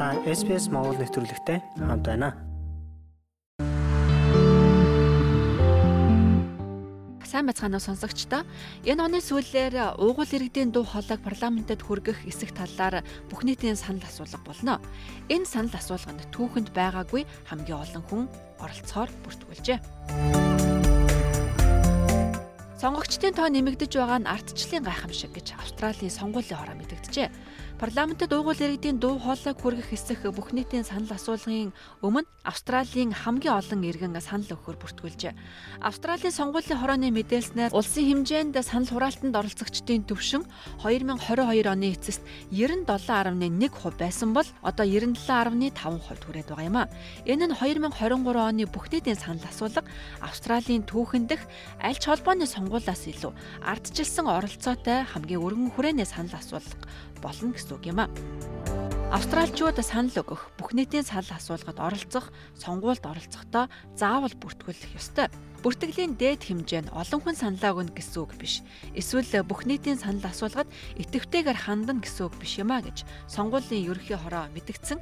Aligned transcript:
Та 0.00 0.16
SPS 0.24 0.72
Монгол 0.72 0.96
нэвтрүүлэгтэй 0.96 1.60
хамт 1.76 2.08
байна. 2.08 2.32
Сайн 7.28 7.44
бацгаана 7.44 7.76
уу 7.76 7.84
сонсогчдоо. 7.84 8.48
Энэ 8.88 9.04
оны 9.04 9.20
сүүлээр 9.20 10.00
уугуул 10.00 10.24
иргэдийн 10.24 10.72
дуу 10.72 10.88
хоолойг 10.88 11.20
парламентэд 11.20 11.84
хүргэх 11.84 12.24
эсэх 12.24 12.56
талаар 12.56 13.04
бүх 13.28 13.44
нийтийн 13.44 13.76
санал 13.76 14.08
асуулга 14.08 14.40
болно. 14.40 14.80
Энэ 15.28 15.44
санал 15.44 15.76
асуулганд 15.76 16.32
түүхэнд 16.32 16.72
байгаагүй 16.72 17.28
хамгийн 17.52 17.84
олон 17.84 18.04
хүн 18.08 18.24
оролцохоор 18.56 19.12
бүртгүүлжээ. 19.20 20.39
Сонгогчдын 22.80 23.36
тоо 23.36 23.52
нэмэгдэж 23.52 23.92
байгаа 23.92 24.24
нь 24.24 24.30
ардчлалын 24.34 24.88
гайхамшиг 24.88 25.36
гэж 25.36 25.52
Австралийн 25.60 26.08
сонгуулийн 26.08 26.56
хороо 26.56 26.76
мэдэгджээ. 26.80 27.28
Парламентэд 27.80 28.32
уугуул 28.32 28.60
иргэдийн 28.60 29.00
дуу 29.00 29.16
хоолойг 29.20 29.56
хүргэх 29.56 29.92
эсэх 29.96 30.28
бүх 30.36 30.52
нийтийн 30.52 30.84
санал 30.84 31.16
асуулгын 31.16 31.72
өмнө 32.04 32.28
Австралийн 32.44 33.12
хамгийн 33.16 33.56
олон 33.56 33.80
иргэн 33.88 34.20
санал 34.20 34.52
өгөхөөр 34.52 34.76
бүртгүүлжээ. 34.80 35.32
Австралийн 35.80 36.32
сонгуулийн 36.32 36.76
хорооны 36.76 37.08
мэдээлснээр 37.08 37.72
улсын 37.72 38.04
хэмжээнд 38.04 38.56
санал 38.64 38.92
хураалтанд 38.92 39.32
оролцогчдын 39.32 40.04
төвшин 40.04 40.44
2022 40.84 41.68
оны 41.72 41.96
эцэст 41.96 42.20
97.1% 42.52 43.96
байсан 43.96 44.36
бол 44.36 44.48
одоо 44.60 44.84
97.5% 44.84 45.72
хүрээд 46.24 46.48
байгаа 46.52 46.68
юм 46.68 46.76
а. 46.80 46.88
Энэ 47.24 47.48
нь 47.48 47.56
2023 47.56 47.96
оны 48.36 48.64
бүх 48.68 48.92
нийтийн 48.92 49.16
санал 49.16 49.48
асуулга 49.48 49.88
Австралийн 50.20 50.84
түүхэн 50.84 51.32
дэх 51.32 51.40
аль 51.80 51.96
ч 51.96 52.12
холбооны 52.12 52.44
сонгуулиас 52.70 53.02
илүү 53.10 53.34
ардчилсан 53.66 54.30
оролцоотой 54.30 55.02
хамгийн 55.02 55.42
өргөн 55.42 55.74
хүрээний 55.74 56.06
санал 56.06 56.38
асуулга 56.38 56.86
болно 57.18 57.50
гэсэн 57.50 57.74
үг 57.74 57.84
юм 57.90 57.98
а. 57.98 58.06
Австралчууд 59.10 59.82
санал 59.82 60.14
өгөх, 60.14 60.54
бүх 60.54 60.70
нийтийн 60.70 61.02
санал 61.02 61.34
асуулгад 61.34 61.82
оролцох, 61.82 62.30
сонгуульд 62.54 63.02
оролцохдоо 63.02 63.66
заавал 63.98 64.30
бүртгүүлэх 64.38 64.94
ёстой. 64.94 65.26
Бүртгэлийн 65.60 66.16
дээд 66.16 66.48
хэмжээ 66.48 66.88
нь 66.88 66.92
олон 66.96 67.20
хүн 67.20 67.36
саналаа 67.36 67.76
өгнө 67.76 67.92
гэсэн 67.92 68.24
үг 68.24 68.32
биш. 68.40 68.64
Эсвэл 68.96 69.44
бүх 69.44 69.68
нийтийн 69.68 70.00
санал 70.00 70.24
асуулгад 70.24 70.64
итэвтэйгээр 70.96 71.68
хандна 71.68 72.00
гэсэн 72.00 72.32
үг 72.32 72.34
биш 72.40 72.56
юм 72.56 72.72
а 72.72 72.80
гэж 72.80 73.04
сонгуулийн 73.28 73.92
ерөнхий 73.92 74.16
хороо 74.16 74.48
мэдгдсэн. 74.56 74.96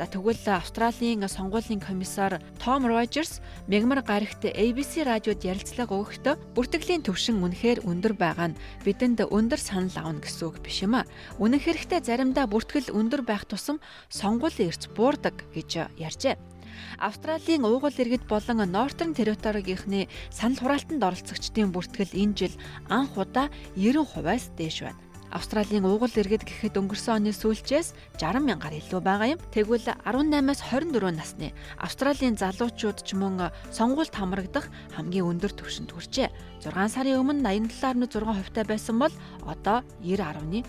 За 0.00 0.08
тэгвэл 0.08 0.40
Австралийн 0.48 1.28
сонгуулийн 1.28 1.84
комиссар 1.84 2.40
Том 2.56 2.88
Рожерс 2.88 3.44
мягмар 3.68 4.00
гарагт 4.00 4.48
ABC 4.48 5.04
радиод 5.04 5.44
ярилцлага 5.44 5.92
өгөхдөө 5.92 6.56
бүртгэлийн 6.56 7.04
төвшин 7.04 7.44
үнэхээр 7.44 7.84
өндөр 7.84 8.16
байгаа 8.16 8.56
нь 8.56 8.58
бидэнд 8.88 9.28
өндөр 9.28 9.60
санал 9.60 9.92
авна 10.08 10.24
гэсэн 10.24 10.48
үг 10.48 10.56
биш 10.64 10.88
юм 10.88 10.96
а. 10.96 11.04
Үнэн 11.36 11.60
хэрэгтээ 11.60 12.00
заримдаа 12.00 12.48
бүртгэл 12.48 12.96
өндөр 12.96 13.28
байх 13.28 13.44
тусам 13.44 13.76
сонгуулийн 14.08 14.72
эрс 14.72 14.88
буурдаг 14.88 15.36
гэж 15.52 16.00
ярьжээ. 16.00 16.57
Австралийн 16.98 17.64
уугуул 17.64 17.94
иргэд 17.94 18.24
болон 18.28 18.64
Northern 18.68 19.12
Territory-гийнхний 19.14 20.08
санал 20.30 20.60
хураалтанд 20.60 21.02
оролцогчдын 21.02 21.72
бүртгэл 21.72 22.14
энэ 22.14 22.36
жил 22.36 22.54
анх 22.88 23.16
удаа 23.16 23.48
90%-аас 23.76 24.50
дээш 24.58 24.78
байна. 24.86 25.08
Австралийн 25.30 25.84
уугуул 25.84 26.12
иргэд 26.16 26.44
гэхэд 26.48 26.80
өнгөрсөн 26.80 27.20
оны 27.20 27.32
сүүлчээс 27.36 27.92
60 28.16 28.48
мянгаар 28.48 28.80
илүү 28.80 29.00
байгаа 29.04 29.36
юм. 29.36 29.40
Тэгвэл 29.52 29.84
18-аас 29.84 30.60
24 30.72 31.12
насны 31.12 31.52
Австралийн 31.76 32.40
залуучууд 32.40 33.04
ч 33.04 33.12
мөн 33.12 33.52
сонгуульд 33.68 34.16
хамрагдах 34.16 34.72
хамгийн 34.96 35.28
өндөр 35.28 35.52
түвшинд 35.52 35.92
хүрчээ. 35.92 36.32
6 36.64 36.72
сарын 36.96 37.20
өмнө 37.20 37.44
87.6% 37.44 38.56
таа 38.56 38.64
байсан 38.64 38.96
бол 38.96 39.12
одоо 39.44 39.84
90.3% 40.00 40.64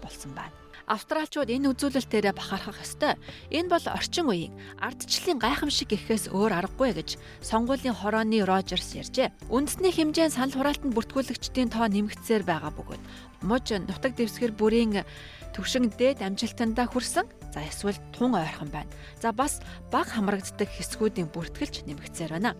болсон 0.00 0.32
байна. 0.32 0.63
Австралчууд 0.86 1.48
энэ 1.50 1.72
үзүүлэлтээрээ 1.72 2.34
бахархах 2.36 2.82
ёстой. 2.82 3.14
Энэ 3.50 3.70
бол 3.72 3.86
орчин 3.88 4.28
үеийн 4.28 4.52
ардчлалын 4.78 5.38
гайхамшиг 5.40 5.88
гэхээс 5.92 6.32
өөр 6.34 6.52
аргагүй 6.64 6.90
гэж 6.96 7.16
сонгуулийн 7.40 7.96
хорооны 7.96 8.44
Рожерс 8.44 8.94
ярьжээ. 8.98 9.32
Үндэсний 9.48 9.92
хэмжээнд 9.94 10.36
санал 10.36 10.56
хураалтанд 10.56 10.94
бүртгүүлэгчдийн 10.94 11.70
тоо 11.72 11.86
нэмэгдсээр 11.88 12.42
байгаа 12.44 12.72
бөгөөд 12.74 13.02
муж 13.44 13.66
нутаг 13.70 14.12
дэвсгэр 14.16 14.52
бүрийн 14.56 15.04
төвшин 15.54 15.92
дээд 15.94 16.24
амжилтандаа 16.24 16.90
хүрсэн. 16.90 17.26
За 17.54 17.62
эсвэл 17.62 18.00
тун 18.10 18.34
ойрхон 18.34 18.68
байна. 18.74 18.90
За 19.22 19.30
бас 19.30 19.62
баг 19.92 20.10
хамрагддаг 20.10 20.66
хэсгүүдийн 20.66 21.30
бүртгэлч 21.30 21.86
нэмэгдсээр 21.86 22.34
байна. 22.34 22.58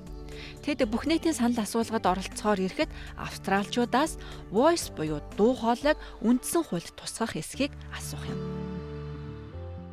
Тэд 0.63 0.87
бүх 0.89 1.05
нийтийн 1.09 1.37
санал 1.37 1.65
асуулгад 1.65 2.05
оролцохоор 2.05 2.61
ирэхэд 2.63 2.91
австралчуудаас 3.19 4.19
voice 4.53 4.89
буюу 4.95 5.21
дуу 5.39 5.53
хоолойг 5.55 5.99
үндсэн 6.23 6.63
хуульд 6.67 6.95
тусгах 6.97 7.37
эсхийг 7.39 7.73
асуух 7.93 8.25
юм. 8.29 8.41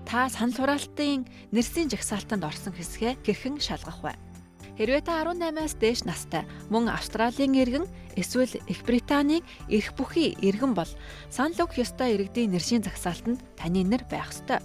Та 0.07 0.28
санал 0.28 0.57
хураалтын 0.57 1.24
нэрсийн 1.56 1.88
жагсаалтанд 1.88 2.44
орсон 2.44 2.75
хэсгээ 2.75 3.22
хэрхэн 3.24 3.63
шалгах 3.63 4.03
вэ? 4.03 4.13
Хэрвээ 4.75 5.03
та 5.06 5.24
18-аас 5.24 5.78
дээш 5.78 6.03
настай 6.09 6.44
мөн 6.74 6.90
Австралийн 6.90 7.53
иргэн 7.56 7.85
эсвэл 8.16 8.60
Их 8.68 8.84
Британийн 8.88 9.44
эрх 9.70 9.94
бүхий 9.96 10.38
иргэн 10.42 10.74
бол 10.74 10.90
санал 11.30 11.68
өгөх 11.68 11.82
ёстой 11.84 12.16
иргэдийн 12.16 12.52
нэршийн 12.52 12.84
загсаалтанд 12.84 13.40
таны 13.56 13.84
нэр 13.84 14.04
байх 14.10 14.32
ёстой 14.34 14.60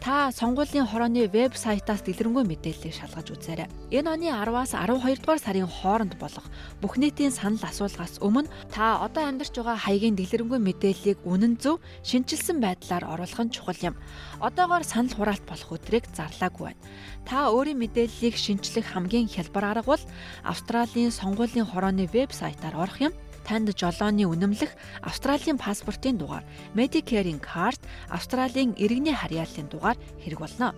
та 0.00 0.30
сонгуулийн 0.30 0.86
хорооны 0.86 1.26
вебсайтаас 1.26 2.04
дэлгэрэнгүй 2.04 2.44
мэдээллийг 2.46 2.94
шалгаж 2.94 3.26
үзээрэй. 3.32 3.68
Энэ 3.90 4.08
оны 4.12 4.28
10-аас 4.30 4.76
12 4.76 5.18
дугаар 5.24 5.40
сарын 5.40 5.66
хооронд 5.66 6.14
болох 6.20 6.46
бүх 6.80 6.94
нийтийн 7.00 7.32
санал 7.32 7.64
асуулгаас 7.64 8.20
өмнө 8.20 8.50
та 8.70 9.00
одоо 9.00 9.24
амьдарч 9.26 9.56
байгаа 9.56 9.76
хаягийн 9.76 10.16
дэлгэрэнгүй 10.16 10.60
мэдээллийг 10.60 11.18
үнэн 11.24 11.56
зөв 11.58 11.80
шинчилсэн 12.04 12.60
байдлаар 12.60 13.04
оруулах 13.08 13.40
нь 13.40 13.54
чухал 13.54 13.80
юм. 13.82 13.94
Одоогоор 14.40 14.84
санал 14.84 15.14
хураалт 15.16 15.44
болох 15.48 15.70
өдрийг 15.74 16.04
зарлаагүй 16.12 16.70
байна. 16.70 16.82
Та 17.26 17.50
өөрийн 17.50 17.80
мэдээллийг 17.80 18.36
шинчлэх 18.38 18.86
хамгийн 18.94 19.26
хялбар 19.26 19.74
арга 19.74 19.96
бол 19.96 20.04
Австралийн 20.46 21.10
сонгуулийн 21.10 21.66
хорооны 21.66 22.06
вебсайтаар 22.06 22.78
орох 22.86 23.00
юм 23.02 23.12
танд 23.46 23.70
жолооны 23.78 24.26
үнэмлэх, 24.26 24.74
Австралийн 25.06 25.54
паспортын 25.54 26.18
дугаар, 26.18 26.42
Medicare-ийн 26.74 27.38
карт, 27.38 27.78
Австралийн 28.10 28.74
иргэний 28.74 29.14
харьяаллын 29.14 29.70
дугаар 29.70 29.94
хэрэг 30.18 30.40
болно. 30.42 30.74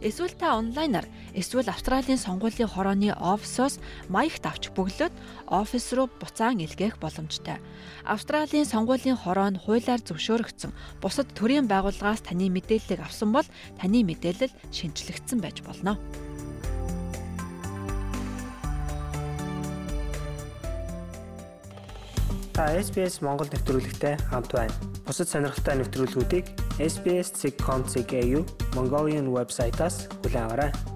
Эсвэл 0.00 0.32
та 0.32 0.56
онлайнаар 0.56 1.04
эсвэл 1.36 1.68
Австралийн 1.68 2.16
сонгуулийн 2.16 2.72
хорооны 2.72 3.12
офисоос 3.12 3.76
маягт 4.08 4.44
авч 4.48 4.72
бөглөөд 4.72 5.12
офис 5.52 5.92
руу 5.92 6.08
буцаан 6.08 6.64
илгээх 6.64 6.96
боломжтой. 6.96 7.60
Австралийн 8.08 8.64
сонгуулийн 8.64 9.20
хороо 9.20 9.52
нь 9.52 9.60
хуулиар 9.60 10.00
зөвшөөрөгдсөн 10.00 10.72
бусад 11.04 11.28
төрийн 11.36 11.68
байгууллагаас 11.68 12.24
таны 12.24 12.48
мэдээллийг 12.48 13.00
авсан 13.04 13.32
бол 13.36 13.44
таны 13.76 14.00
мэдээлэл 14.08 14.56
шинжлэгдсэн 14.72 15.38
байж 15.44 15.60
болно. 15.60 16.00
Та 22.56 22.72
SBS 22.72 23.20
Монгол 23.20 23.52
нэвтрүүлэгтэй 23.52 24.16
хамт 24.32 24.48
байна. 24.56 24.72
Бусад 25.04 25.28
сонирхолтой 25.28 25.76
нэвтрүүлгүүдийг 25.76 26.48
SBS.com.cg 26.80 28.16
Mongolian 28.72 29.28
вебсайтаас 29.28 30.08
аваарай. 30.24 30.95